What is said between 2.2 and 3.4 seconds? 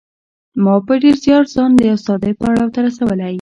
پړاو ته رسولی